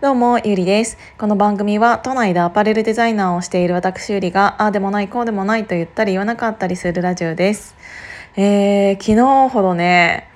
[0.00, 0.98] どうも、ゆりです。
[1.18, 7.76] この番組は都内でアパレルデザイナーをしている私ゆりが、ああでもない、こうでもないと言ったり言わなかったりするラジオです。
[8.36, 10.28] えー、昨日ほどね、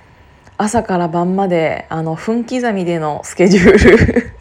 [0.56, 4.32] 朝から晩まで、あの、分刻みでのスケジュール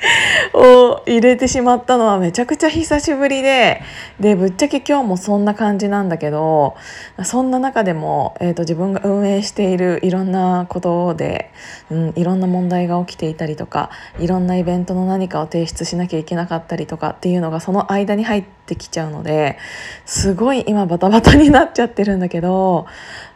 [0.54, 3.82] を入れてしまったのはめちゃくちゃ久しぶりで
[4.18, 6.76] でぶっちゃけ今日もそんな感じなんだけど
[7.24, 11.50] そんな中でも、えーと、自分が運営しているいろんなことで、
[11.90, 19.58] うん、いろんな問題が起きていたりとかいろんなイベントの何かを提出しなきゃいけなかったりとかっていうのがその間に入ってきちゃうので
[20.06, 22.86] すごい今バタバタになっちゃってるんだけど、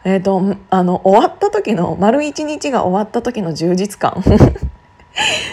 [0.03, 4.23] えー、とあの終わった時の丸一日が終わった時の充実感。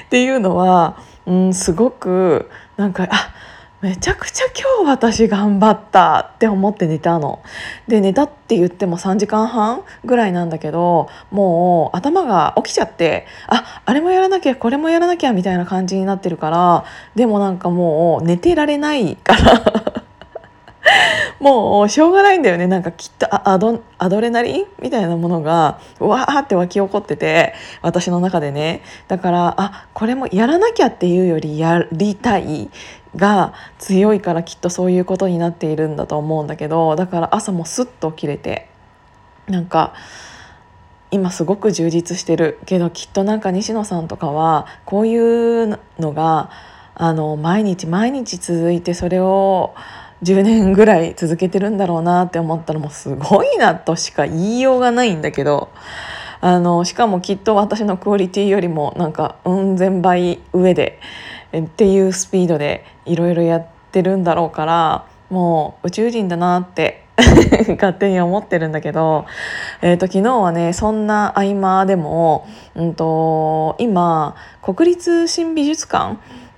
[0.07, 3.35] っていうのは、うん、すごくなんかあ
[3.83, 7.43] めちゃくちゃ今日私頑張ったって思って寝たの。
[7.89, 16.85] で寝たって言っても3時間半ぐらいなんだけどもう頭が起きちゃってああれもやらなきゃこれもやらなきゃみたいな感じになってるから
[17.17, 20.05] でもなんかもう寝てられないから
[21.43, 22.69] もうしょうがないんだよね。
[22.69, 28.83] なんかきっとアドアドレナリンみたいなものがわーって湧き起こってて私の中でね。
[29.09, 32.71] だからあこれもやらなきゃっていうよりやりたい
[33.17, 38.69] が強いからきっとそういうことになっているんだと思うんだけどだから朝もスッと起きれて
[39.49, 39.95] なんか
[41.11, 46.51] 今すごく充実してるけどきっとなんか西野さんとかはこういうのが
[46.95, 49.75] あの毎日毎日続いてそれを
[50.23, 55.71] 10年ぐらい続けてるんだろうなって思ったらもうすごいなとしか言いようがないんだけど
[56.41, 61.01] あのしかもきっと私のクオリティよりもなんかうん千倍上で
[61.57, 67.05] っていうスピードでいろいろやってるんだろうからもう宇宙人だなって
[67.81, 69.27] 勝手に思ってるんだけど、
[69.83, 76.17] えーと、昨日はねそんな合間でも、うんと、今国立新美術館、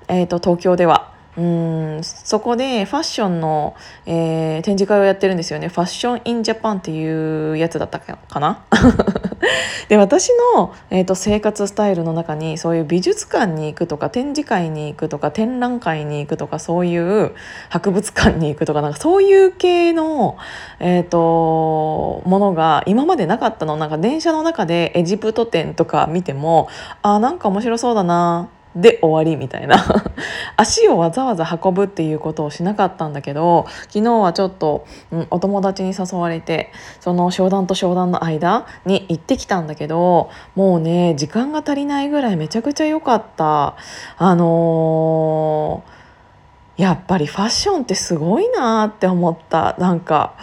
[0.08, 3.74] えーと東京ではうんそこでファッションの、
[4.06, 5.68] えー、展示会をやってるんですよね。
[5.68, 8.64] ファッション・イン・ジャパンっていうやつだったかな？
[9.88, 17.32] で私の、えーと、生活スタイルの中にそういう美術館に行くとか展示会に行くとか展覧会に行くとかそういう
[17.68, 20.38] 博物館に行くとかなんかそういう系の、
[20.78, 23.76] えーと、ものが今までなかったの。
[23.76, 26.68] なんか電車の中でエジプト展とか見ても
[27.02, 28.48] あなんか面白そうだな。
[28.76, 29.76] で終わりみたいな
[30.56, 43.76] 足をわざわざ運ぶっていうことをしなかったんだけど昨日はちょっと、うん、お友達に誘われてその商談と商談の間に行ってきたんだけどもうね時間が足りないぐらいめちゃくちゃ良かった
[44.18, 50.34] あのー、やっぱりファッションってすごいなって思ったなんか。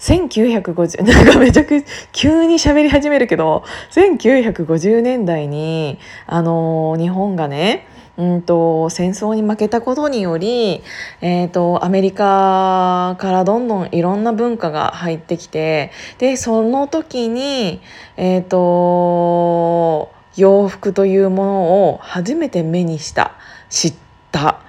[0.00, 10.82] 1950なんかめちゃく急に喋り始めるけど1950年代にあの日本がねうんと戦争に負けたことにより、
[11.22, 17.80] えーと、アメリカからどんどんいろんな文化が入ってきてでその時に、
[18.16, 23.32] えーと洋服というものを初めて目にした
[23.68, 23.94] 知っ
[24.30, 24.60] た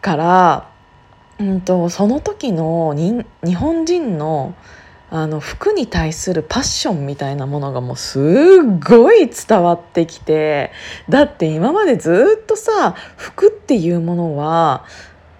[0.00, 0.69] から
[1.40, 4.54] うんと、その時の日本人の
[5.12, 8.22] あの服に対するパッションみたいなものがもうすっ
[8.78, 10.70] ごい伝わってきて
[11.08, 14.84] だって今までずっとさ服っていうものは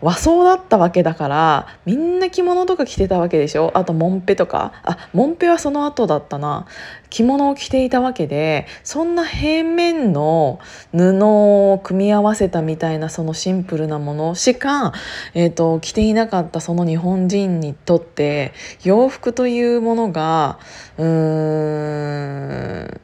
[0.03, 3.71] 和装だったわけだからみんな着物とか着てたわけでしょ？
[3.75, 4.73] あとモンペとか？
[4.83, 6.67] あモンペはその後だったな。
[7.11, 10.61] 着物を着ていたわけでそんな平面の
[10.93, 11.25] 布
[11.73, 14.35] を組み合わせたみたいなそのシンプルなもの。
[14.35, 14.93] しか、
[15.35, 18.53] えーと、着ていなかったその日本人にとって
[18.85, 20.59] 洋服というものが
[20.99, 23.01] うーん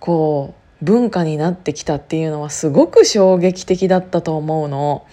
[0.00, 5.06] こう文化になってきたっていうのはすごく衝撃的だったと思うの。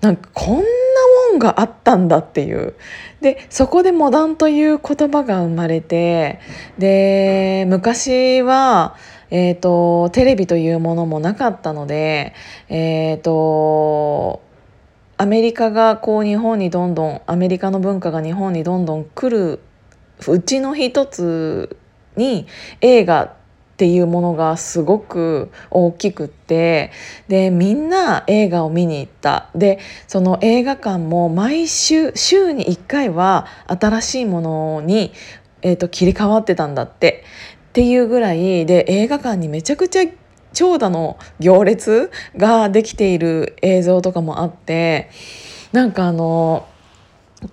[0.00, 0.62] なんかこんな
[1.32, 2.74] もんがあったんだっていう。
[3.20, 6.38] でそこでモダンという言葉が生まれて
[6.78, 8.94] で昔は、
[9.30, 12.32] えーと、テレビというものもなかったので
[12.68, 14.40] えっ、ー、と
[15.16, 19.60] アメリカがこう日本にどんどんアメリカの文化が日本にどんどん来る
[20.28, 21.76] うちの一つ
[22.16, 22.46] に
[22.80, 23.34] 映画
[23.78, 26.90] っていうものがすごく大きくって
[27.28, 29.50] でみんな映画を見に行った。
[29.54, 29.78] で
[30.08, 35.12] その映画館も毎週週に1回は新しいものに、
[35.62, 37.22] えーと、切り替わってたんだって。
[37.68, 40.10] っていうぐらいで映画館にめちゃくちゃ
[40.52, 45.10] 長蛇の行列ができている映像とかもあって
[45.70, 46.66] なんかあの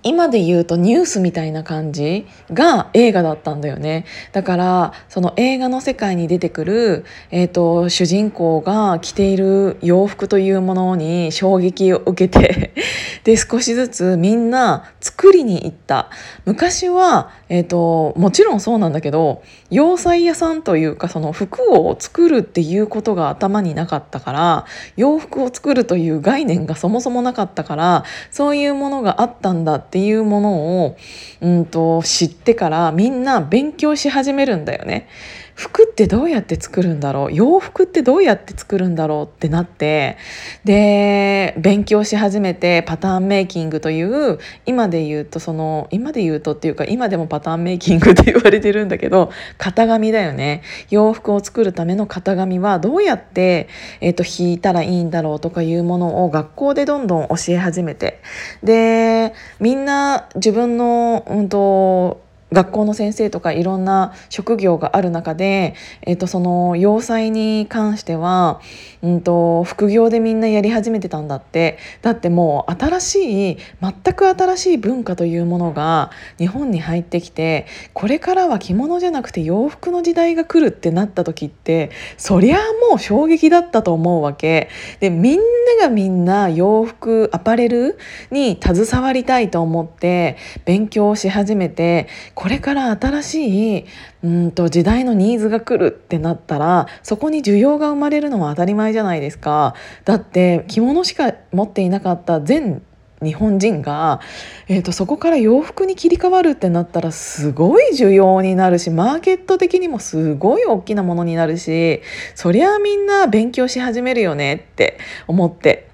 [0.02, 4.04] 今で言うとニュースみたいな感じが映画だったんだよね。
[4.32, 12.74] だからその映画の世界に出てくる、えーと、主人公が着ている洋服というものに衝撃を受けて
[13.22, 16.10] で少しずつみんな作りに行った。
[16.46, 24.64] 昔は、えーと、もちろんそうなんだけど洋裁屋さんというかその服を作るっていうことが頭になかったから
[24.96, 30.96] 洋服を作るという概念がそもそもなかったからそういうものがあったんだっていうものを、
[31.40, 35.08] うんと、知ってからみんな勉強し始めるんだよね。
[35.56, 37.32] 服ってどうやって作るんだろう？
[37.32, 40.18] 洋服ってどうやって作るんだろうってなって
[40.64, 50.62] で勉強し始めてパターンメイキングという今で言うとその今で言うとっていうか今でもパターンメイキングって言われてるんだけど型紙だよね。
[50.90, 53.68] 洋服を作るための型紙はどうやって、
[54.02, 58.20] えーと、引いたらいいんだろうとかいうものを学校でどんどん教え始めて。
[58.62, 68.60] でみんな自分の、うんと学校の先生とかいろんな職業がある中で、えー、とその洋裁に関しては、
[69.02, 71.78] うんと、副業でみんなやり始めてたんだって。
[72.02, 82.58] だってもう新しい全く新しい文化というものが日本に入ってきてこれからは着物じゃなくて洋服の時代が来るってなった時ってそりゃ
[82.88, 84.68] もう衝撃だったと思うわけ。
[85.00, 87.98] でみんながみんな洋服アパレル
[88.30, 93.84] に携わりたいと思って勉強し始めてこれから新しい
[94.22, 99.74] うんと時代のニーズが来るってなったらそこに需要が生まれるのは当たり前じゃないですか。
[100.04, 102.82] だって着物しか持っていなかった全
[103.22, 104.20] 日本人が、
[104.68, 112.02] えーと、そこから洋服に切り替わるってなったらすごい需要になるしマーケット的にもすごい大きなものになるし
[112.34, 115.85] そりゃあみんな勉強し始めるよねって思って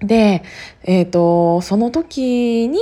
[0.00, 0.42] で、
[0.84, 2.78] えーと、その時に、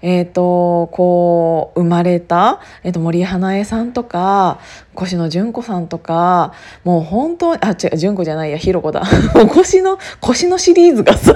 [0.00, 4.58] えーと、こう生まれた、えーと、森花江さんとか
[5.00, 9.02] 越野純子さんとかもう本当あ違う純子じゃないやひろ子だ。
[9.52, 11.34] 腰の腰のシリーズがさ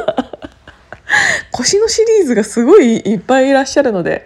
[1.52, 4.25] 腰のシリーズがすごいいっぱいいらっしゃるので。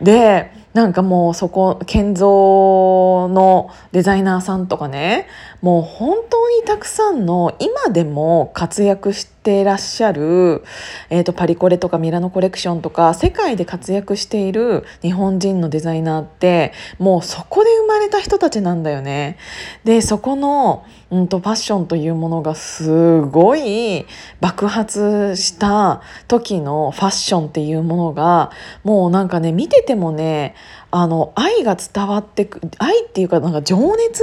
[0.00, 5.26] でなんかもうそこ建造のデザイナーさんとかね
[5.62, 10.62] もう本当にたくさんの今でも活躍しててらっしゃる、
[11.08, 19.38] えーと、パリコレとかミラノコレクションとか世界で活躍している日本人のデザイナーってもうそこで生まれた人たちなんだよね。
[19.84, 24.06] でそこの、うんと、ファッションというものがすごい
[24.40, 28.50] 爆発した時のファッションっていうものが
[28.84, 30.54] もうなんかね見ててもね
[30.92, 34.22] あの愛が伝わってく愛っていうかなんか情熱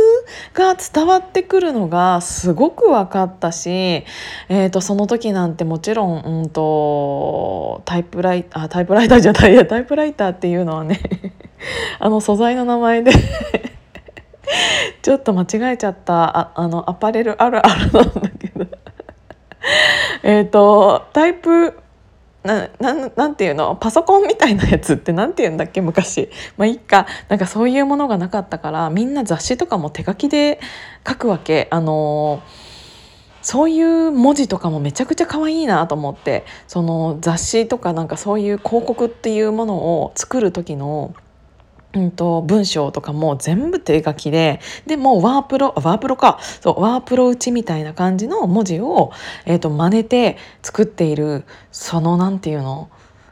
[0.54, 11.00] が伝わってくるのがすごく分かったし、えーと、その時なんてもちろん、うんと、タイプライあタイプライターじゃないや タイプライターっていうのはね
[12.00, 13.12] あの素材の名前で
[15.02, 18.66] ちょっと間違えちゃったああのアパレルあるあるなんだけど。
[20.24, 21.80] えっとタイプ
[22.48, 23.76] なななんていうの？
[23.76, 25.82] パソコンみたいなやつって何て言うんだっけ？
[25.82, 26.30] 昔。
[26.56, 27.06] まあいいか。
[27.28, 30.60] なんかそういうものがなかったからみんな雑誌とかも手書きで
[31.08, 31.68] 書くわけ。
[31.70, 32.42] あの
[33.42, 36.46] そういう文字とかもめちゃくちゃ可愛いなと思って。
[36.68, 41.14] その雑誌とかなんかそういう広告っていうものを作る時の
[41.98, 46.40] うんと、文章とかも全部手書きででもワープロワープロか。
[46.62, 49.12] そうワープロ打ちみたいな感じの文字を、
[49.46, 52.89] えーと、真似て作っているそのなんていうの？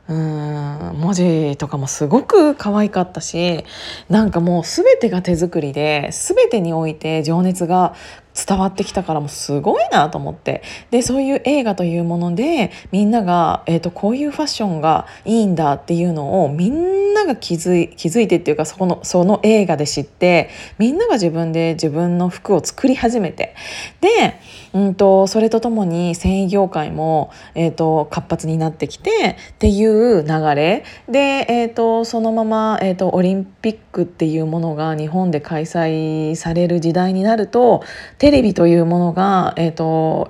[0.08, 0.66] うん。
[1.00, 3.66] 文字とかもすごく可愛かったし
[4.10, 7.96] なんかもう全てが手作りで全てにおいて情熱が
[8.36, 10.62] 伝わってきたからもすごいなと思って。
[10.92, 23.56] でそういう映画というものでみんなが、えーと、こういうファッションがいいんだっていうのをみんなが気づい気づいてっていうかそこのその映画で知ってみんなが自分で自分の服を作り始めて。
[24.02, 24.40] で、
[24.76, 30.84] うんと、それとともに繊維業界も、えーと、活発になってきてっていう流れ。
[31.08, 37.84] で、えー、とそのまま、えー、とオリンピックっていうものが日本で開催される時代になると
[38.18, 40.30] テレビというものが、えーと、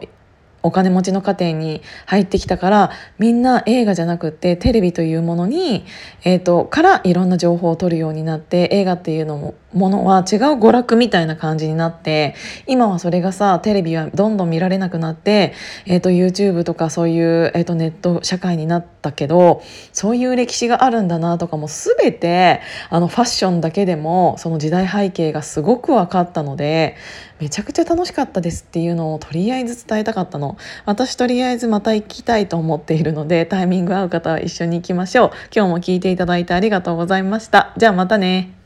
[0.61, 5.85] お金持ちの家庭に入ってきたからみんな映画じゃなくってテレビというものに、
[6.23, 12.33] えーと、からいろんな情報を取るようになって映画っていうのもものは違う娯楽みたいな感じになって
[12.65, 15.53] 今はそれがさテレビはどんどん見られなくなって、
[15.85, 26.95] えーと、YouTube とかそういう、えーと、ネット社会になったけどそういう歴史があるんだなとかも全てあのファッションだけでもその時代背景がすごく分かったので
[27.39, 30.57] めちゃくちゃ楽しかったですっていうのをとりあえず伝えたかったの。
[30.85, 35.31] 私とりあえずまた行きたいと思っているのでタイミング合う方は一緒に行きましょう。
[35.53, 37.73] 今日も聞いていただいてありがとうございました。
[37.77, 38.64] じゃあまたね。